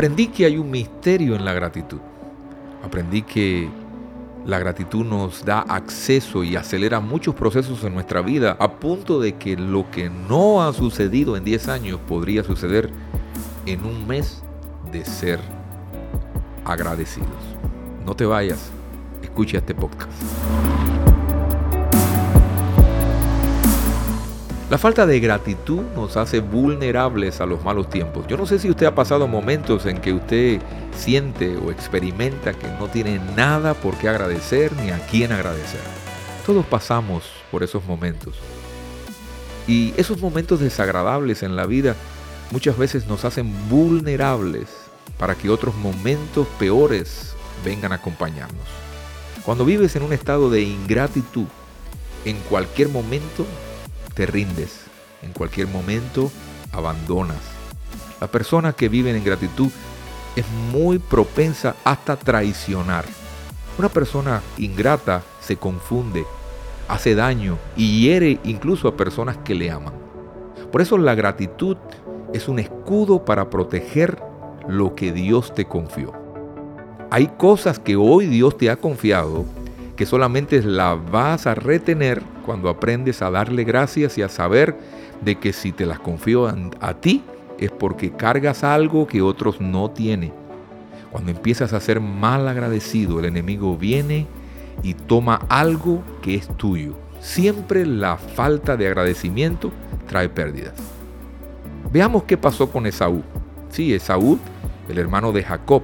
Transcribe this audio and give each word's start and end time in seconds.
Aprendí 0.00 0.28
que 0.28 0.46
hay 0.46 0.56
un 0.56 0.70
misterio 0.70 1.36
en 1.36 1.44
la 1.44 1.52
gratitud. 1.52 1.98
Aprendí 2.82 3.20
que 3.20 3.68
la 4.46 4.58
gratitud 4.58 5.04
nos 5.04 5.44
da 5.44 5.60
acceso 5.60 6.42
y 6.42 6.56
acelera 6.56 7.00
muchos 7.00 7.34
procesos 7.34 7.84
en 7.84 7.92
nuestra 7.92 8.22
vida 8.22 8.56
a 8.58 8.78
punto 8.80 9.20
de 9.20 9.34
que 9.34 9.58
lo 9.58 9.90
que 9.90 10.08
no 10.08 10.62
ha 10.62 10.72
sucedido 10.72 11.36
en 11.36 11.44
10 11.44 11.68
años 11.68 12.00
podría 12.08 12.42
suceder 12.42 12.90
en 13.66 13.84
un 13.84 14.06
mes 14.06 14.42
de 14.90 15.04
ser 15.04 15.38
agradecidos. 16.64 17.28
No 18.06 18.16
te 18.16 18.24
vayas, 18.24 18.70
escucha 19.22 19.58
este 19.58 19.74
podcast. 19.74 20.10
La 24.70 24.78
falta 24.78 25.04
de 25.04 25.18
gratitud 25.18 25.82
nos 25.96 26.16
hace 26.16 26.38
vulnerables 26.38 27.40
a 27.40 27.46
los 27.46 27.64
malos 27.64 27.90
tiempos. 27.90 28.28
Yo 28.28 28.36
no 28.36 28.46
sé 28.46 28.60
si 28.60 28.70
usted 28.70 28.86
ha 28.86 28.94
pasado 28.94 29.26
momentos 29.26 29.84
en 29.84 30.00
que 30.00 30.12
usted 30.12 30.62
siente 30.96 31.56
o 31.56 31.72
experimenta 31.72 32.52
que 32.52 32.68
no 32.78 32.86
tiene 32.86 33.18
nada 33.34 33.74
por 33.74 33.96
qué 33.96 34.08
agradecer 34.08 34.72
ni 34.74 34.90
a 34.90 35.04
quién 35.08 35.32
agradecer. 35.32 35.80
Todos 36.46 36.64
pasamos 36.66 37.24
por 37.50 37.64
esos 37.64 37.84
momentos. 37.84 38.36
Y 39.66 39.92
esos 39.96 40.20
momentos 40.20 40.60
desagradables 40.60 41.42
en 41.42 41.56
la 41.56 41.66
vida 41.66 41.96
muchas 42.52 42.78
veces 42.78 43.08
nos 43.08 43.24
hacen 43.24 43.52
vulnerables 43.68 44.68
para 45.18 45.34
que 45.34 45.50
otros 45.50 45.74
momentos 45.74 46.46
peores 46.60 47.34
vengan 47.64 47.90
a 47.90 47.96
acompañarnos. 47.96 48.68
Cuando 49.44 49.64
vives 49.64 49.96
en 49.96 50.04
un 50.04 50.12
estado 50.12 50.48
de 50.48 50.62
ingratitud, 50.62 51.46
en 52.24 52.36
cualquier 52.48 52.88
momento 52.88 53.44
te 54.14 54.26
rindes, 54.26 54.82
en 55.22 55.32
cualquier 55.32 55.68
momento 55.68 56.30
abandonas. 56.72 57.38
La 58.20 58.26
persona 58.26 58.72
que 58.72 58.88
vive 58.88 59.16
en 59.16 59.24
gratitud 59.24 59.70
es 60.36 60.44
muy 60.72 60.98
propensa 60.98 61.76
hasta 61.84 62.16
traicionar. 62.16 63.04
Una 63.78 63.88
persona 63.88 64.42
ingrata 64.58 65.22
se 65.40 65.56
confunde, 65.56 66.24
hace 66.88 67.14
daño 67.14 67.56
y 67.76 68.02
hiere 68.02 68.38
incluso 68.44 68.88
a 68.88 68.96
personas 68.96 69.38
que 69.38 69.54
le 69.54 69.70
aman. 69.70 69.94
Por 70.70 70.82
eso 70.82 70.98
la 70.98 71.14
gratitud 71.14 71.76
es 72.32 72.48
un 72.48 72.58
escudo 72.58 73.24
para 73.24 73.50
proteger 73.50 74.22
lo 74.68 74.94
que 74.94 75.12
Dios 75.12 75.54
te 75.54 75.64
confió. 75.64 76.12
Hay 77.10 77.28
cosas 77.38 77.78
que 77.78 77.96
hoy 77.96 78.26
Dios 78.26 78.56
te 78.56 78.70
ha 78.70 78.76
confiado 78.76 79.44
que 80.00 80.06
solamente 80.06 80.62
la 80.62 80.94
vas 80.94 81.46
a 81.46 81.54
retener 81.54 82.22
cuando 82.46 82.70
aprendes 82.70 83.20
a 83.20 83.30
darle 83.30 83.64
gracias 83.64 84.16
y 84.16 84.22
a 84.22 84.30
saber 84.30 84.74
de 85.20 85.34
que 85.34 85.52
si 85.52 85.72
te 85.72 85.84
las 85.84 86.00
confío 86.00 86.50
a, 86.80 86.94
ti 86.94 87.22
es 87.58 87.70
porque 87.70 88.10
cargas 88.10 88.64
algo 88.64 89.06
que 89.06 89.20
otros 89.20 89.60
no 89.60 89.90
tienen. 89.90 90.32
Cuando 91.12 91.32
empiezas 91.32 91.74
a 91.74 91.80
ser 91.80 92.00
mal 92.00 92.48
agradecido, 92.48 93.18
el 93.18 93.26
enemigo 93.26 93.76
viene 93.76 94.26
y 94.82 94.94
toma 94.94 95.42
algo 95.50 96.02
que 96.22 96.34
es 96.34 96.48
tuyo. 96.56 96.94
Siempre 97.20 97.84
la 97.84 98.16
falta 98.16 98.78
de 98.78 98.86
agradecimiento 98.86 99.70
trae 100.08 100.30
pérdidas. 100.30 100.72
Veamos 101.92 102.22
qué 102.22 102.38
pasó 102.38 102.70
con 102.70 102.86
Esaú. 102.86 103.22
Sí, 103.68 103.92
Esaú, 103.92 104.38
el 104.88 104.96
hermano 104.96 105.30
de 105.32 105.42
Jacob, 105.42 105.82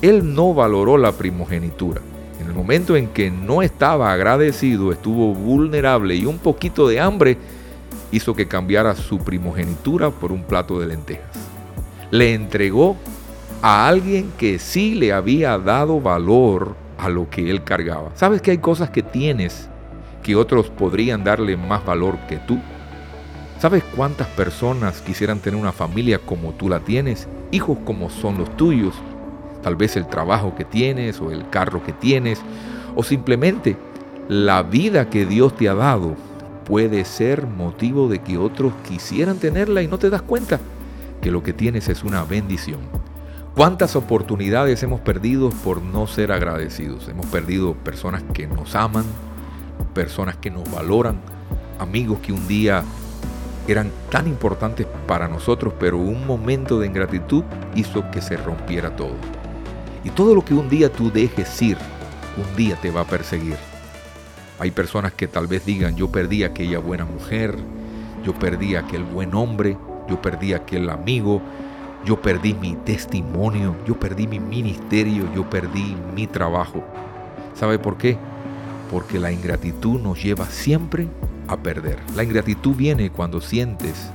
él 0.00 0.32
no 0.32 0.54
valoró 0.54 0.96
la 0.96 1.10
primogenitura. 1.10 2.02
En 2.42 2.48
el 2.48 2.54
momento 2.54 2.96
en 2.96 3.06
que 3.06 3.30
no 3.30 3.62
estaba 3.62 4.12
agradecido, 4.12 4.90
estuvo 4.90 5.32
vulnerable 5.32 6.16
y 6.16 6.26
un 6.26 6.38
poquito 6.38 6.88
de 6.88 6.98
hambre 6.98 7.38
hizo 8.10 8.34
que 8.34 8.48
cambiara 8.48 8.96
su 8.96 9.18
primogenitura 9.18 10.10
por 10.10 10.32
un 10.32 10.42
plato 10.42 10.80
de 10.80 10.86
lentejas. 10.86 11.36
Le 12.10 12.34
entregó 12.34 12.96
a 13.62 13.86
alguien 13.86 14.32
que 14.36 14.58
sí 14.58 14.96
le 14.96 15.12
había 15.12 15.56
dado 15.56 16.00
valor 16.00 16.74
a 16.98 17.08
lo 17.08 17.30
que 17.30 17.48
él 17.48 17.62
cargaba. 17.62 18.10
¿Sabes 18.16 18.42
que 18.42 18.50
hay 18.50 18.58
cosas 18.58 18.90
que 18.90 19.04
tienes 19.04 19.68
que 20.24 20.34
otros 20.34 20.68
podrían 20.68 21.22
darle 21.22 21.56
más 21.56 21.86
valor 21.86 22.18
que 22.28 22.38
tú? 22.38 22.58
¿Sabes 23.60 23.84
cuántas 23.94 24.26
personas 24.26 25.00
quisieran 25.00 25.38
tener 25.38 25.60
una 25.60 25.70
familia 25.70 26.18
como 26.18 26.54
tú 26.54 26.68
la 26.68 26.80
tienes, 26.80 27.28
hijos 27.52 27.78
como 27.84 28.10
son 28.10 28.36
los 28.36 28.56
tuyos, 28.56 28.96
tal 29.62 29.76
vez 29.76 29.96
el 29.96 30.06
trabajo 30.06 30.54
que 30.54 30.64
tienes 30.64 31.20
o 31.20 31.30
el 31.30 31.48
carro 31.48 31.82
que 31.82 31.92
tienes 31.92 32.40
o 32.94 33.02
simplemente 33.02 33.76
la 34.28 34.62
vida 34.62 35.08
que 35.08 35.26
Dios 35.26 35.56
te 35.56 35.68
ha 35.68 35.74
dado 35.74 36.16
puede 36.64 37.04
ser 37.04 37.46
motivo 37.46 38.08
de 38.08 38.20
que 38.20 38.38
otros 38.38 38.72
quisieran 38.88 39.38
tenerla 39.38 39.82
y 39.82 39.88
no 39.88 39.98
te 39.98 40.10
das 40.10 40.22
cuenta 40.22 40.60
que 41.20 41.30
lo 41.30 41.42
que 41.42 41.52
tienes 41.52 41.88
es 41.88 42.04
una 42.04 42.24
bendición. 42.24 42.80
¿Cuántas 43.54 43.96
oportunidades 43.96 44.82
hemos 44.82 45.00
perdido 45.00 45.50
por 45.50 45.82
no 45.82 46.06
ser 46.06 46.32
agradecidos? 46.32 47.08
Hemos 47.08 47.26
perdido 47.26 47.74
personas 47.74 48.22
que 48.32 48.46
nos 48.46 48.74
aman, 48.74 49.04
personas 49.92 50.36
que 50.36 50.50
nos 50.50 50.70
valoran, 50.72 51.20
amigos 51.78 52.20
que 52.20 52.32
un 52.32 52.48
día 52.48 52.82
eran 53.68 53.90
tan 54.10 54.26
importantes 54.26 54.86
para 55.06 55.28
nosotros, 55.28 55.74
pero 55.78 55.98
un 55.98 56.26
momento 56.26 56.80
de 56.80 56.86
ingratitud 56.86 57.44
hizo 57.74 58.10
que 58.10 58.22
se 58.22 58.36
rompiera 58.36 58.96
todo. 58.96 59.41
Y 60.04 60.10
todo 60.10 60.34
lo 60.34 60.44
que 60.44 60.54
un 60.54 60.68
día 60.68 60.90
tú 60.92 61.10
dejes 61.10 61.62
ir, 61.62 61.78
un 62.36 62.56
día 62.56 62.76
te 62.76 62.90
va 62.90 63.02
a 63.02 63.06
perseguir. 63.06 63.56
Hay 64.58 64.70
personas 64.70 65.12
que 65.12 65.28
tal 65.28 65.46
vez 65.46 65.64
digan, 65.64 65.96
yo 65.96 66.10
perdí 66.10 66.44
aquella 66.44 66.78
buena 66.78 67.04
mujer, 67.04 67.56
yo 68.24 68.32
perdí 68.34 68.76
aquel 68.76 69.04
buen 69.04 69.34
hombre, 69.34 69.76
yo 70.08 70.20
perdí 70.20 70.52
aquel 70.52 70.90
amigo, 70.90 71.40
yo 72.04 72.20
perdí 72.20 72.54
mi 72.54 72.74
testimonio, 72.74 73.76
yo 73.86 73.98
perdí 73.98 74.26
mi 74.26 74.40
ministerio, 74.40 75.28
yo 75.34 75.48
perdí 75.48 75.96
mi 76.14 76.26
trabajo. 76.26 76.82
¿Sabe 77.54 77.78
por 77.78 77.96
qué? 77.96 78.18
Porque 78.90 79.18
la 79.18 79.32
ingratitud 79.32 80.00
nos 80.00 80.22
lleva 80.22 80.46
siempre 80.46 81.08
a 81.48 81.56
perder. 81.56 81.98
La 82.14 82.24
ingratitud 82.24 82.74
viene 82.74 83.10
cuando 83.10 83.40
sientes 83.40 84.10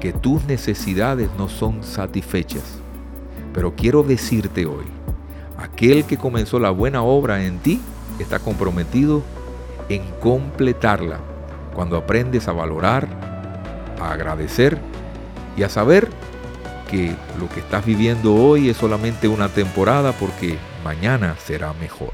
que 0.00 0.12
tus 0.12 0.44
necesidades 0.44 1.28
no 1.38 1.48
son 1.48 1.82
satisfechas. 1.84 2.78
Pero 3.52 3.74
quiero 3.74 4.02
decirte 4.02 4.66
hoy, 4.66 4.84
Aquel 5.60 6.04
que 6.04 6.16
comenzó 6.16 6.58
la 6.58 6.70
buena 6.70 7.02
obra 7.02 7.44
en 7.44 7.58
ti 7.58 7.80
está 8.18 8.38
comprometido 8.38 9.22
en 9.90 10.02
completarla 10.20 11.18
cuando 11.74 11.96
aprendes 11.96 12.48
a 12.48 12.52
valorar, 12.52 13.06
a 14.00 14.12
agradecer 14.12 14.78
y 15.56 15.62
a 15.62 15.68
saber 15.68 16.08
que 16.90 17.14
lo 17.38 17.48
que 17.48 17.60
estás 17.60 17.84
viviendo 17.84 18.34
hoy 18.34 18.70
es 18.70 18.76
solamente 18.78 19.28
una 19.28 19.48
temporada 19.48 20.12
porque 20.12 20.58
mañana 20.82 21.36
será 21.44 21.74
mejor. 21.74 22.12